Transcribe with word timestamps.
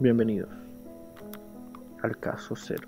Bienvenidos 0.00 0.48
al 2.04 2.16
caso 2.20 2.54
cero. 2.54 2.86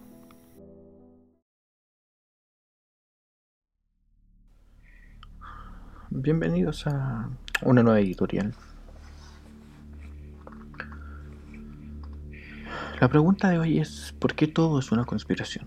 Bienvenidos 6.11 6.87
a 6.87 7.29
una 7.63 7.83
nueva 7.83 7.99
editorial. 7.99 8.55
La 13.01 13.09
pregunta 13.09 13.51
de 13.51 13.59
hoy 13.59 13.81
es 13.81 14.15
¿por 14.21 14.37
qué 14.37 14.47
todo 14.47 14.79
es 14.79 14.93
una 14.93 15.05
conspiración? 15.05 15.67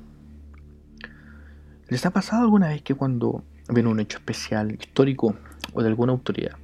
¿Les 1.90 2.06
ha 2.06 2.12
pasado 2.12 2.44
alguna 2.44 2.70
vez 2.70 2.84
que 2.84 2.96
cuando 2.96 3.44
ven 3.68 3.88
un 3.88 4.00
hecho 4.00 4.20
especial, 4.20 4.72
histórico 4.72 5.36
o 5.74 5.82
de 5.82 5.90
alguna 5.90 6.14
autoridad, 6.14 6.56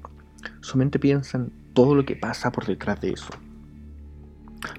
su 0.62 0.78
mente 0.78 1.00
piensa 1.00 1.38
en 1.38 1.52
todo 1.74 1.96
lo 1.96 2.06
que 2.06 2.16
pasa 2.16 2.54
por 2.54 2.66
detrás 2.66 3.02
de 3.02 3.10
eso? 3.10 3.30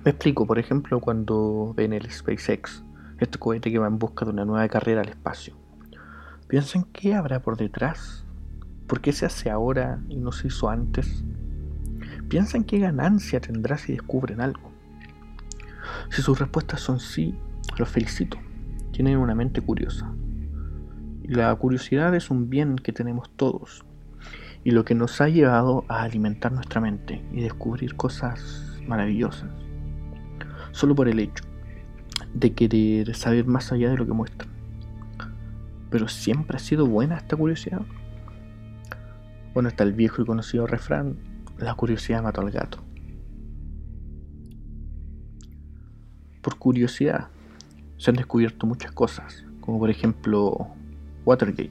Me 0.03 0.13
explico, 0.13 0.47
por 0.47 0.59
ejemplo, 0.59 0.99
cuando 0.99 1.75
ven 1.77 1.93
el 1.93 2.11
SpaceX, 2.11 2.83
este 3.19 3.39
cohete 3.39 3.71
que 3.71 3.79
va 3.79 3.87
en 3.87 3.99
busca 3.99 4.25
de 4.25 4.31
una 4.31 4.47
nueva 4.47 4.67
carrera 4.67 5.03
al 5.03 5.11
espacio. 5.11 5.55
Piensan 6.49 6.85
qué 6.85 7.15
habrá 7.15 7.43
por 7.43 7.59
detrás. 7.59 8.25
¿Por 8.87 9.03
qué 9.03 9.13
se 9.13 9.27
hace 9.27 9.51
ahora 9.51 10.01
y 10.09 10.17
no 10.17 10.33
se 10.33 10.47
hizo 10.47 10.71
antes? 10.71 11.23
Piensan 12.31 12.65
qué 12.65 12.79
ganancia 12.79 13.43
tendrá 13.43 13.77
si 13.77 13.93
descubren 13.93 14.41
algo. 14.41 14.73
Si 16.09 16.23
sus 16.23 16.39
respuestas 16.39 16.81
son 16.81 16.99
sí, 16.99 17.39
los 17.77 17.91
felicito. 17.91 18.39
Tienen 18.93 19.19
una 19.19 19.35
mente 19.35 19.61
curiosa. 19.61 20.11
La 21.25 21.55
curiosidad 21.57 22.15
es 22.15 22.31
un 22.31 22.49
bien 22.49 22.77
que 22.77 22.95
tenemos 22.95 23.29
todos 23.37 23.85
y 24.65 24.71
lo 24.71 24.87
que 24.87 24.95
nos 24.95 25.21
ha 25.21 25.29
llevado 25.29 25.85
a 25.89 26.05
alimentar 26.05 26.53
nuestra 26.53 26.81
mente 26.81 27.23
y 27.33 27.43
descubrir 27.43 27.97
cosas 27.97 28.81
maravillosas 28.87 29.51
solo 30.73 30.95
por 30.95 31.09
el 31.09 31.19
hecho 31.19 31.45
de 32.35 32.53
querer 32.53 33.15
saber 33.15 33.47
más 33.47 33.73
allá 33.73 33.91
de 33.91 33.97
lo 33.97 34.07
que 34.07 34.13
muestran. 34.13 34.49
Pero 35.91 36.09
siempre 36.09 36.57
ha 36.57 36.61
sido 36.61 36.87
buena 36.87 37.17
esta 37.17 37.37
curiosidad. 37.37 37.83
Bueno, 39.55 39.69
está 39.69 39.85
el 39.85 39.93
viejo 39.93 40.23
y 40.23 40.25
conocido 40.25 40.67
refrán, 40.67 41.17
la 41.59 41.75
curiosidad 41.75 42.23
mató 42.23 42.41
al 42.41 42.51
gato. 42.51 42.79
Por 46.41 46.57
curiosidad 46.57 47.29
se 47.97 48.11
han 48.11 48.17
descubierto 48.17 48.67
muchas 48.67 48.93
cosas, 48.93 49.45
como 49.61 49.79
por 49.79 49.91
ejemplo 49.91 50.69
Watergate, 51.27 51.71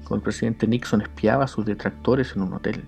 cuando 0.00 0.16
el 0.16 0.22
presidente 0.22 0.66
Nixon 0.66 1.00
espiaba 1.00 1.44
a 1.44 1.48
sus 1.48 1.64
detractores 1.64 2.34
en 2.34 2.42
un 2.42 2.52
hotel. 2.52 2.84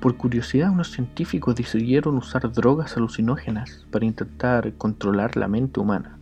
Por 0.00 0.16
curiosidad, 0.16 0.70
unos 0.70 0.92
científicos 0.92 1.54
decidieron 1.54 2.16
usar 2.16 2.50
drogas 2.50 2.96
alucinógenas 2.96 3.86
para 3.90 4.06
intentar 4.06 4.72
controlar 4.78 5.36
la 5.36 5.46
mente 5.46 5.78
humana 5.78 6.18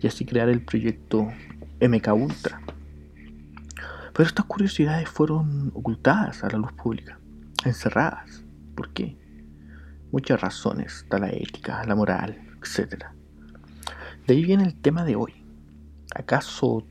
y 0.00 0.06
así 0.06 0.24
crear 0.24 0.48
el 0.48 0.64
proyecto 0.64 1.28
MK 1.82 2.14
Ultra. 2.14 2.62
Pero 4.14 4.26
estas 4.26 4.46
curiosidades 4.46 5.06
fueron 5.06 5.70
ocultadas 5.74 6.42
a 6.44 6.48
la 6.48 6.56
luz 6.56 6.72
pública, 6.72 7.20
encerradas. 7.66 8.42
¿Por 8.74 8.90
qué? 8.94 9.18
Muchas 10.12 10.40
razones, 10.40 11.02
está 11.02 11.18
la 11.18 11.28
ética, 11.28 11.84
la 11.84 11.94
moral, 11.94 12.40
etc. 12.62 13.04
De 14.26 14.32
ahí 14.32 14.44
viene 14.46 14.64
el 14.64 14.80
tema 14.80 15.04
de 15.04 15.16
hoy. 15.16 15.44
¿Acaso 16.14 16.86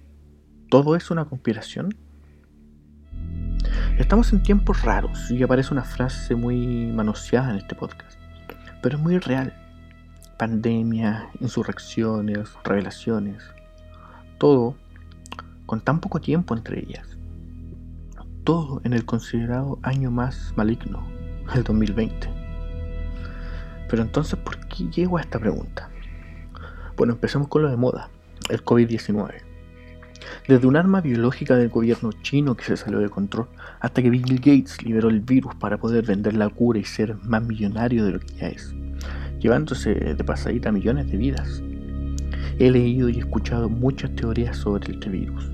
todo 0.69 0.95
es 0.95 1.09
una 1.09 1.25
conspiración? 1.25 1.95
Estamos 3.99 4.31
en 4.31 4.41
tiempos 4.41 4.81
raros 4.83 5.29
y 5.29 5.43
aparece 5.43 5.73
una 5.73 5.83
frase 5.83 6.33
muy 6.33 6.87
manoseada 6.87 7.51
en 7.51 7.57
este 7.57 7.75
podcast, 7.75 8.17
pero 8.81 8.95
es 8.95 9.03
muy 9.03 9.19
real. 9.19 9.53
Pandemia, 10.37 11.29
insurrecciones, 11.41 12.49
revelaciones, 12.63 13.43
todo 14.37 14.77
con 15.65 15.81
tan 15.81 15.99
poco 15.99 16.21
tiempo 16.21 16.55
entre 16.55 16.79
ellas. 16.79 17.17
Todo 18.45 18.79
en 18.85 18.93
el 18.93 19.03
considerado 19.03 19.79
año 19.83 20.09
más 20.11 20.53
maligno, 20.55 21.05
el 21.53 21.65
2020. 21.65 22.29
Pero 23.89 24.01
entonces, 24.01 24.39
¿por 24.39 24.65
qué 24.67 24.85
llego 24.85 25.17
a 25.17 25.21
esta 25.21 25.39
pregunta? 25.39 25.89
Bueno, 26.95 27.13
empecemos 27.13 27.49
con 27.49 27.63
lo 27.63 27.69
de 27.69 27.75
moda, 27.75 28.09
el 28.49 28.63
COVID-19. 28.63 29.48
Desde 30.47 30.67
un 30.67 30.75
arma 30.75 31.01
biológica 31.01 31.55
del 31.55 31.69
gobierno 31.69 32.11
chino 32.11 32.55
que 32.55 32.63
se 32.63 32.77
salió 32.77 32.99
de 32.99 33.09
control, 33.09 33.47
hasta 33.79 34.01
que 34.01 34.09
Bill 34.09 34.37
Gates 34.37 34.83
liberó 34.83 35.09
el 35.09 35.19
virus 35.19 35.55
para 35.55 35.77
poder 35.77 36.05
vender 36.05 36.35
la 36.35 36.49
cura 36.49 36.79
y 36.79 36.83
ser 36.83 37.15
más 37.23 37.45
millonario 37.45 38.05
de 38.05 38.11
lo 38.13 38.19
que 38.19 38.33
ya 38.33 38.47
es, 38.47 38.73
llevándose 39.39 39.93
de 39.93 40.23
pasadita 40.23 40.71
millones 40.71 41.09
de 41.11 41.17
vidas. 41.17 41.61
He 42.57 42.71
leído 42.71 43.09
y 43.09 43.19
escuchado 43.19 43.69
muchas 43.69 44.15
teorías 44.15 44.57
sobre 44.57 44.93
este 44.93 45.09
virus, 45.09 45.51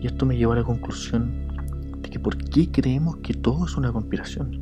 y 0.00 0.06
esto 0.06 0.26
me 0.26 0.36
llevó 0.36 0.52
a 0.52 0.56
la 0.56 0.64
conclusión 0.64 1.48
de 2.00 2.08
que 2.08 2.18
por 2.18 2.36
qué 2.36 2.70
creemos 2.70 3.16
que 3.18 3.34
todo 3.34 3.66
es 3.66 3.76
una 3.76 3.92
conspiración. 3.92 4.60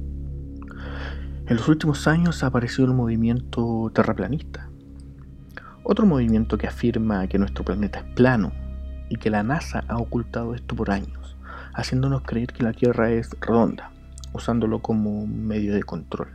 En 1.47 1.57
los 1.57 1.69
últimos 1.69 2.07
años 2.07 2.43
ha 2.43 2.49
aparecido 2.49 2.87
el 2.87 2.95
movimiento 2.95 3.91
terraplanista, 3.95 4.69
otro 5.85 6.05
movimiento 6.05 6.59
que 6.59 6.67
afirma 6.67 7.27
que 7.29 7.39
nuestro 7.39 7.65
planeta 7.65 8.01
es 8.01 8.05
plano 8.15 8.53
y 9.09 9.17
que 9.17 9.31
la 9.31 9.43
NASA 9.43 9.85
ha 9.89 9.97
ocultado 9.97 10.55
esto 10.55 10.75
por 10.75 10.91
años, 10.91 11.37
haciéndonos 11.75 12.23
creer 12.23 12.53
que 12.53 12.63
la 12.63 12.73
Tierra 12.73 13.11
es 13.11 13.31
redonda, 13.41 13.91
usándolo 14.33 14.81
como 14.81 15.27
medio 15.27 15.75
de 15.75 15.83
control. 15.83 16.29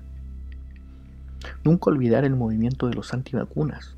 Nunca 1.63 1.89
olvidar 1.89 2.23
el 2.25 2.35
movimiento 2.35 2.87
de 2.87 2.95
los 2.95 3.13
antivacunas. 3.13 3.95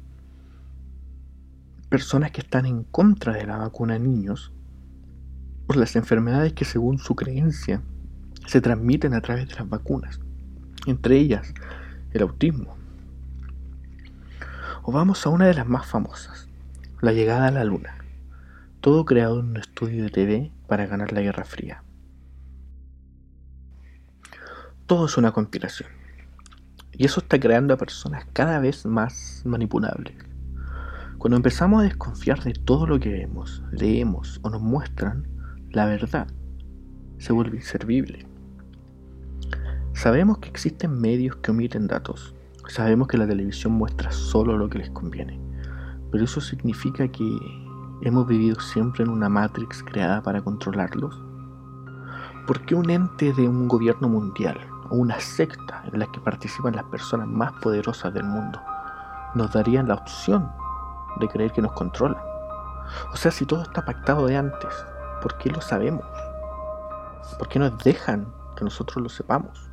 Personas 1.89 2.31
que 2.31 2.41
están 2.41 2.65
en 2.65 2.83
contra 2.83 3.33
de 3.33 3.45
la 3.45 3.57
vacuna 3.57 3.99
niños 3.99 4.51
por 5.67 5.77
las 5.77 5.95
enfermedades 5.95 6.53
que 6.53 6.65
según 6.65 6.99
su 6.99 7.15
creencia 7.15 7.81
se 8.47 8.61
transmiten 8.61 9.13
a 9.13 9.21
través 9.21 9.47
de 9.47 9.55
las 9.55 9.69
vacunas, 9.69 10.19
entre 10.85 11.17
ellas 11.17 11.53
el 12.11 12.21
autismo. 12.21 12.75
O 14.83 14.91
vamos 14.91 15.25
a 15.25 15.29
una 15.29 15.47
de 15.47 15.55
las 15.55 15.67
más 15.67 15.87
famosas, 15.87 16.47
la 17.01 17.11
llegada 17.11 17.47
a 17.47 17.51
la 17.51 17.63
luna. 17.63 18.04
Todo 18.85 19.03
creado 19.03 19.39
en 19.39 19.47
un 19.47 19.57
estudio 19.57 20.03
de 20.03 20.11
TV 20.11 20.51
para 20.67 20.85
ganar 20.85 21.11
la 21.11 21.21
Guerra 21.21 21.43
Fría. 21.43 21.83
Todo 24.85 25.07
es 25.07 25.17
una 25.17 25.31
conspiración. 25.31 25.89
Y 26.91 27.05
eso 27.05 27.19
está 27.19 27.39
creando 27.39 27.73
a 27.73 27.77
personas 27.77 28.27
cada 28.31 28.59
vez 28.59 28.85
más 28.85 29.41
manipulables. 29.43 30.13
Cuando 31.17 31.35
empezamos 31.35 31.81
a 31.81 31.85
desconfiar 31.85 32.43
de 32.43 32.53
todo 32.53 32.85
lo 32.85 32.99
que 32.99 33.09
vemos, 33.09 33.63
leemos 33.71 34.39
o 34.43 34.51
nos 34.51 34.61
muestran, 34.61 35.27
la 35.71 35.87
verdad 35.87 36.27
se 37.17 37.33
vuelve 37.33 37.57
inservible. 37.57 38.27
Sabemos 39.93 40.37
que 40.37 40.49
existen 40.49 41.01
medios 41.01 41.37
que 41.37 41.49
omiten 41.49 41.87
datos. 41.87 42.35
Sabemos 42.67 43.07
que 43.07 43.17
la 43.17 43.25
televisión 43.25 43.73
muestra 43.73 44.11
solo 44.11 44.59
lo 44.59 44.69
que 44.69 44.77
les 44.77 44.91
conviene. 44.91 45.39
Pero 46.11 46.23
eso 46.23 46.39
significa 46.39 47.07
que 47.07 47.64
¿Hemos 48.01 48.27
vivido 48.27 48.59
siempre 48.59 49.03
en 49.03 49.09
una 49.09 49.29
Matrix 49.29 49.81
creada 49.81 50.21
para 50.21 50.41
controlarlos? 50.41 51.17
¿Por 52.45 52.61
qué 52.65 52.75
un 52.75 52.89
ente 52.89 53.31
de 53.31 53.47
un 53.47 53.69
gobierno 53.69 54.09
mundial 54.09 54.59
o 54.89 54.95
una 54.95 55.19
secta 55.21 55.81
en 55.91 55.99
la 55.99 56.05
que 56.07 56.19
participan 56.19 56.75
las 56.75 56.83
personas 56.85 57.27
más 57.27 57.53
poderosas 57.53 58.13
del 58.13 58.25
mundo 58.25 58.61
nos 59.33 59.51
darían 59.53 59.87
la 59.87 59.95
opción 59.95 60.51
de 61.19 61.27
creer 61.29 61.53
que 61.53 61.61
nos 61.61 61.71
controlan? 61.71 62.21
O 63.13 63.15
sea, 63.15 63.31
si 63.31 63.45
todo 63.45 63.61
está 63.61 63.85
pactado 63.85 64.27
de 64.27 64.35
antes, 64.35 64.85
¿por 65.21 65.37
qué 65.37 65.49
lo 65.49 65.61
sabemos? 65.61 66.05
¿Por 67.39 67.47
qué 67.47 67.59
nos 67.59 67.77
dejan 67.79 68.27
que 68.57 68.65
nosotros 68.65 69.01
lo 69.01 69.09
sepamos? 69.09 69.69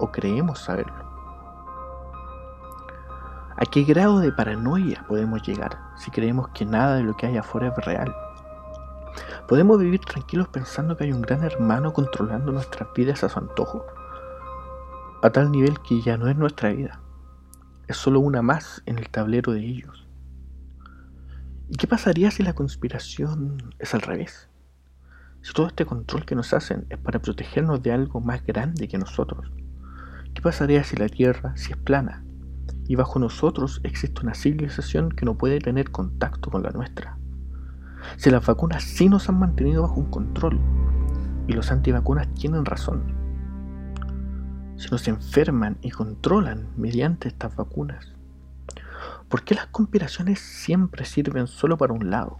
¿O 0.00 0.10
creemos 0.10 0.58
saberlo? 0.58 1.09
¿A 3.62 3.66
qué 3.66 3.84
grado 3.84 4.20
de 4.20 4.32
paranoia 4.32 5.04
podemos 5.06 5.42
llegar 5.42 5.78
si 5.94 6.10
creemos 6.10 6.48
que 6.54 6.64
nada 6.64 6.96
de 6.96 7.02
lo 7.02 7.14
que 7.14 7.26
hay 7.26 7.36
afuera 7.36 7.68
es 7.68 7.84
real? 7.84 8.10
¿Podemos 9.46 9.78
vivir 9.78 10.00
tranquilos 10.00 10.48
pensando 10.48 10.96
que 10.96 11.04
hay 11.04 11.12
un 11.12 11.20
gran 11.20 11.44
hermano 11.44 11.92
controlando 11.92 12.52
nuestras 12.52 12.88
vidas 12.94 13.22
a 13.22 13.28
su 13.28 13.38
antojo? 13.38 13.84
A 15.22 15.28
tal 15.28 15.50
nivel 15.50 15.78
que 15.80 16.00
ya 16.00 16.16
no 16.16 16.28
es 16.28 16.38
nuestra 16.38 16.70
vida, 16.70 17.02
es 17.86 17.98
solo 17.98 18.20
una 18.20 18.40
más 18.40 18.82
en 18.86 18.96
el 18.96 19.10
tablero 19.10 19.52
de 19.52 19.60
ellos. 19.60 20.08
¿Y 21.68 21.76
qué 21.76 21.86
pasaría 21.86 22.30
si 22.30 22.42
la 22.42 22.54
conspiración 22.54 23.74
es 23.78 23.92
al 23.92 24.00
revés? 24.00 24.48
Si 25.42 25.52
todo 25.52 25.66
este 25.66 25.84
control 25.84 26.24
que 26.24 26.34
nos 26.34 26.54
hacen 26.54 26.86
es 26.88 26.96
para 26.96 27.20
protegernos 27.20 27.82
de 27.82 27.92
algo 27.92 28.22
más 28.22 28.42
grande 28.42 28.88
que 28.88 28.96
nosotros. 28.96 29.52
¿Qué 30.32 30.40
pasaría 30.40 30.82
si 30.82 30.96
la 30.96 31.10
Tierra, 31.10 31.54
si 31.58 31.72
es 31.72 31.76
plana, 31.76 32.24
y 32.90 32.96
bajo 32.96 33.20
nosotros 33.20 33.80
existe 33.84 34.20
una 34.20 34.34
civilización 34.34 35.10
que 35.10 35.24
no 35.24 35.38
puede 35.38 35.60
tener 35.60 35.92
contacto 35.92 36.50
con 36.50 36.64
la 36.64 36.70
nuestra. 36.70 37.18
Si 38.16 38.30
las 38.30 38.44
vacunas 38.44 38.82
sí 38.82 39.08
nos 39.08 39.28
han 39.28 39.38
mantenido 39.38 39.82
bajo 39.82 40.00
un 40.00 40.10
control 40.10 40.58
y 41.46 41.52
los 41.52 41.70
antivacunas 41.70 42.26
tienen 42.34 42.64
razón. 42.64 43.14
si 44.74 44.88
nos 44.90 45.06
enferman 45.06 45.78
y 45.82 45.92
controlan 45.92 46.66
mediante 46.76 47.28
estas 47.28 47.54
vacunas? 47.54 48.12
¿Por 49.28 49.44
qué 49.44 49.54
las 49.54 49.68
conspiraciones 49.68 50.40
siempre 50.40 51.04
sirven 51.04 51.46
solo 51.46 51.78
para 51.78 51.92
un 51.92 52.10
lado? 52.10 52.38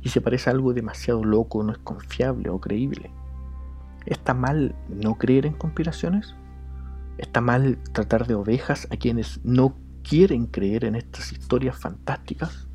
Y 0.00 0.08
se 0.08 0.22
parece 0.22 0.48
algo 0.48 0.72
demasiado 0.72 1.22
loco, 1.22 1.62
no 1.62 1.72
es 1.72 1.78
confiable 1.78 2.48
o 2.48 2.62
creíble. 2.62 3.10
¿Está 4.06 4.32
mal 4.32 4.74
no 4.88 5.16
creer 5.16 5.44
en 5.44 5.52
conspiraciones? 5.52 6.34
¿Está 7.20 7.42
mal 7.42 7.76
tratar 7.92 8.26
de 8.26 8.34
ovejas 8.34 8.88
a 8.90 8.96
quienes 8.96 9.44
no 9.44 9.76
quieren 10.02 10.46
creer 10.46 10.86
en 10.86 10.94
estas 10.94 11.32
historias 11.32 11.78
fantásticas? 11.78 12.66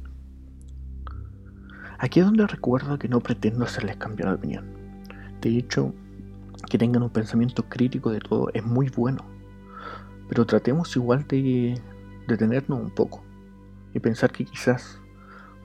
Aquí 1.98 2.20
es 2.20 2.28
donde 2.28 2.46
recuerdo 2.46 3.00
que 3.00 3.08
no 3.08 3.22
pretendo 3.22 3.66
hacerles 3.66 3.98
cambiar 3.98 4.30
de 4.30 4.36
opinión. 4.36 4.66
De 5.42 5.58
hecho, 5.58 5.96
que 6.70 6.78
tengan 6.78 7.02
un 7.02 7.10
pensamiento 7.10 7.64
crítico 7.68 8.12
de 8.12 8.20
todo 8.20 8.52
es 8.54 8.64
muy 8.64 8.90
bueno. 8.90 9.26
Pero 10.30 10.46
tratemos 10.46 10.96
igual 10.96 11.26
de 11.28 11.82
detenernos 12.28 12.80
un 12.80 12.92
poco 12.92 13.24
y 13.96 14.00
pensar 14.00 14.32
que 14.32 14.46
quizás 14.46 15.02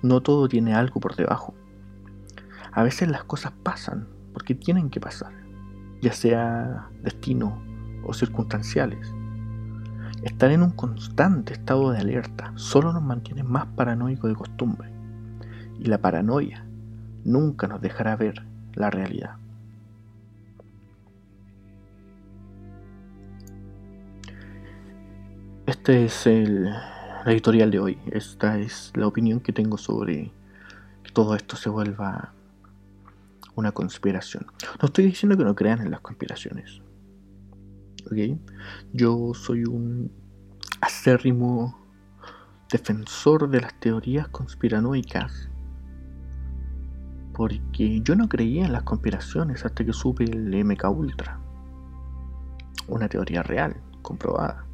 no 0.00 0.22
todo 0.22 0.48
tiene 0.48 0.72
algo 0.72 1.00
por 1.00 1.16
debajo. 1.16 1.52
A 2.72 2.82
veces 2.82 3.10
las 3.10 3.24
cosas 3.24 3.52
pasan 3.62 4.08
porque 4.32 4.54
tienen 4.54 4.88
que 4.88 5.00
pasar, 5.00 5.34
ya 6.00 6.14
sea 6.14 6.88
destino 7.02 7.69
o 8.04 8.12
circunstanciales. 8.12 9.14
Estar 10.22 10.50
en 10.50 10.62
un 10.62 10.72
constante 10.72 11.54
estado 11.54 11.92
de 11.92 11.98
alerta 11.98 12.52
solo 12.56 12.92
nos 12.92 13.02
mantiene 13.02 13.42
más 13.42 13.66
paranoicos 13.66 14.30
de 14.30 14.36
costumbre. 14.36 14.90
Y 15.78 15.86
la 15.86 15.98
paranoia 15.98 16.66
nunca 17.24 17.66
nos 17.66 17.80
dejará 17.80 18.16
ver 18.16 18.44
la 18.74 18.90
realidad. 18.90 19.36
Este 25.66 26.04
es 26.04 26.26
el, 26.26 26.68
editorial 27.26 27.70
de 27.70 27.78
hoy. 27.78 27.98
Esta 28.10 28.58
es 28.58 28.92
la 28.94 29.06
opinión 29.06 29.40
que 29.40 29.52
tengo 29.52 29.78
sobre 29.78 30.32
que 31.02 31.12
todo 31.12 31.34
esto 31.34 31.56
se 31.56 31.70
vuelva 31.70 32.32
una 33.54 33.72
conspiración. 33.72 34.46
No 34.80 34.86
estoy 34.86 35.04
diciendo 35.04 35.38
que 35.38 35.44
no 35.44 35.54
crean 35.54 35.80
en 35.80 35.90
las 35.90 36.00
conspiraciones. 36.00 36.82
Yo 38.92 39.32
soy 39.34 39.64
un 39.64 40.10
acérrimo 40.80 41.78
defensor 42.70 43.48
de 43.48 43.60
las 43.60 43.78
teorías 43.80 44.28
conspiranoicas. 44.28 45.48
Porque 47.34 48.00
yo 48.02 48.16
no 48.16 48.28
creía 48.28 48.66
en 48.66 48.72
las 48.72 48.82
conspiraciones 48.82 49.64
hasta 49.64 49.84
que 49.84 49.92
supe 49.92 50.24
el 50.24 50.64
MK 50.64 50.84
Ultra. 50.90 51.40
Una 52.88 53.08
teoría 53.08 53.42
real, 53.42 53.76
comprobada. 54.02 54.64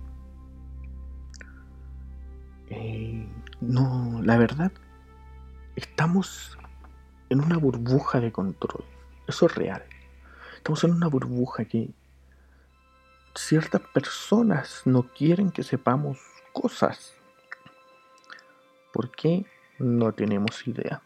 Eh, 2.69 3.29
no, 3.61 4.21
la 4.23 4.37
verdad, 4.37 4.73
estamos 5.77 6.59
en 7.29 7.41
una 7.41 7.59
burbuja 7.59 8.21
de 8.21 8.33
control. 8.33 8.85
Eso 9.29 9.47
es 9.47 9.55
real. 9.55 9.83
Estamos 10.57 10.83
en 10.85 10.93
una 10.93 11.07
burbuja 11.09 11.65
que 11.65 11.91
ciertas 13.37 13.83
personas 13.83 14.83
no 14.85 15.03
quieren 15.03 15.51
que 15.51 15.63
sepamos 15.63 16.19
cosas. 16.53 17.15
¿Por 18.93 19.11
qué? 19.11 19.47
No 19.79 20.13
tenemos 20.13 20.67
idea. 20.67 21.03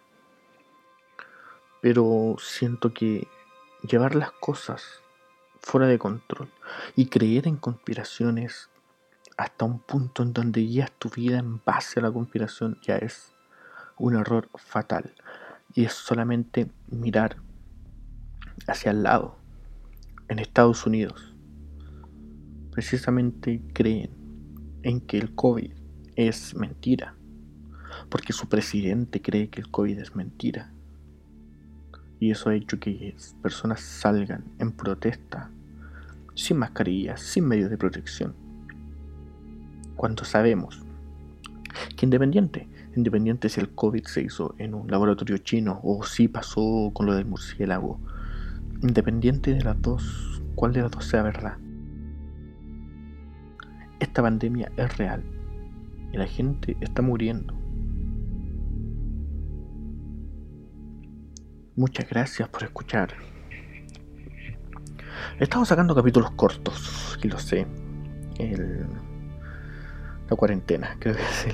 Pero 1.81 2.37
siento 2.38 2.94
que 2.94 3.27
llevar 3.82 4.15
las 4.15 4.32
cosas 4.32 5.03
fuera 5.61 5.87
de 5.87 5.99
control 5.99 6.50
y 6.97 7.06
creer 7.06 7.49
en 7.49 7.56
conspiraciones 7.56 8.71
hasta 9.37 9.65
un 9.65 9.81
punto 9.81 10.23
en 10.23 10.32
donde 10.32 10.61
guías 10.61 10.93
tu 10.93 11.09
vida 11.09 11.38
en 11.38 11.62
base 11.65 11.99
a 11.99 12.03
la 12.03 12.12
conspiración 12.12 12.79
ya 12.82 12.97
es 12.97 13.32
un 13.97 14.15
error 14.15 14.49
fatal. 14.55 15.15
Y 15.75 15.85
es 15.85 15.93
solamente 15.93 16.71
mirar 16.88 17.37
hacia 18.67 18.91
el 18.91 19.03
lado. 19.03 19.37
En 20.29 20.38
Estados 20.38 20.87
Unidos, 20.87 21.30
precisamente 22.72 23.61
creen 23.72 24.11
en 24.82 25.00
que 25.00 25.19
el 25.19 25.34
COVID 25.34 25.72
es 26.17 26.55
mentira. 26.55 27.14
Porque 28.08 28.32
su 28.32 28.49
presidente 28.49 29.20
cree 29.20 29.49
que 29.49 29.61
el 29.61 29.70
COVID 29.70 29.99
es 29.99 30.14
mentira. 30.14 30.72
Y 32.19 32.31
eso 32.31 32.50
ha 32.50 32.55
hecho 32.55 32.78
que 32.78 33.17
personas 33.43 33.81
salgan 33.81 34.44
en 34.58 34.72
protesta, 34.72 35.50
sin 36.34 36.58
mascarillas, 36.58 37.20
sin 37.20 37.46
medios 37.46 37.70
de 37.70 37.78
protección 37.78 38.34
cuando 40.00 40.25
sabemos 40.25 40.81
que 41.94 42.06
independiente, 42.06 42.67
independiente 42.96 43.50
si 43.50 43.61
el 43.61 43.69
COVID 43.69 44.06
se 44.06 44.22
hizo 44.22 44.55
en 44.56 44.72
un 44.72 44.90
laboratorio 44.90 45.37
chino 45.37 45.78
o 45.82 46.02
si 46.05 46.26
pasó 46.26 46.90
con 46.94 47.05
lo 47.05 47.12
del 47.12 47.26
murciélago, 47.26 48.00
independiente 48.81 49.52
de 49.52 49.62
las 49.62 49.82
dos, 49.82 50.40
cuál 50.55 50.72
de 50.72 50.81
las 50.81 50.90
dos 50.90 51.05
sea 51.05 51.22
verdad, 51.22 51.58
esta 54.00 54.23
pandemia 54.23 54.73
es 54.76 54.97
real 54.99 55.23
y 56.12 56.17
la 56.17 56.26
gente 56.26 56.76
está 56.81 57.02
muriendo. 57.02 57.55
Muchas 61.76 62.08
gracias 62.11 62.49
por 62.49 62.64
escuchar. 62.64 63.14
Estamos 65.39 65.69
sacando 65.69 65.94
capítulos 65.94 66.32
cortos, 66.32 67.19
y 67.22 67.29
lo 67.29 67.39
sé. 67.39 67.67
El 68.39 68.86
la 70.31 70.36
cuarentena, 70.36 70.96
creo 71.01 71.15
que 71.15 71.22
es 71.22 71.46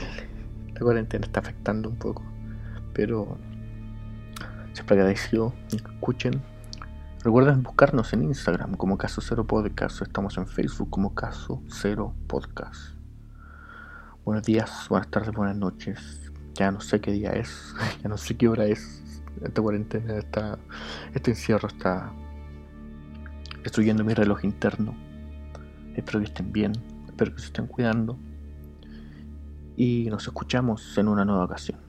la 0.75 0.81
cuarentena 0.81 1.25
está 1.25 1.41
afectando 1.41 1.89
un 1.89 1.97
poco. 1.97 2.23
Pero 2.93 3.39
siempre 4.73 4.97
agradecido, 4.97 5.55
escuchen. 5.73 6.43
Recuerden 7.27 7.65
buscarnos 7.65 8.13
en 8.13 8.23
Instagram 8.23 8.77
como 8.77 8.97
Caso 8.97 9.21
Cero 9.21 9.45
Podcast. 9.45 10.01
Estamos 10.01 10.39
en 10.39 10.47
Facebook 10.47 10.91
como 10.91 11.13
Caso 11.13 11.61
Cero 11.67 12.15
Podcast. 12.29 12.95
Buenos 14.25 14.45
días, 14.45 14.87
buenas 14.89 15.11
tardes, 15.11 15.33
buenas 15.35 15.57
noches. 15.57 16.31
Ya 16.55 16.71
no 16.71 16.81
sé 16.81 17.01
qué 17.01 17.11
día 17.11 17.33
es, 17.33 17.75
ya 18.05 18.09
no 18.09 18.17
sé 18.17 18.37
qué 18.37 18.47
hora 18.47 18.67
es. 18.67 19.03
Esta 19.43 19.61
cuarentena, 19.61 20.19
esta, 20.19 20.57
este 21.15 21.33
encierro 21.33 21.67
está 21.67 22.13
destruyendo 23.65 24.05
mi 24.05 24.15
reloj 24.15 24.45
interno. 24.45 24.95
Espero 25.97 26.21
que 26.21 26.27
estén 26.27 26.53
bien, 26.53 26.75
espero 27.09 27.35
que 27.35 27.41
se 27.41 27.47
estén 27.47 27.67
cuidando 27.67 28.17
y 29.75 30.07
nos 30.11 30.29
escuchamos 30.29 30.97
en 30.97 31.09
una 31.09 31.25
nueva 31.25 31.47
ocasión. 31.47 31.86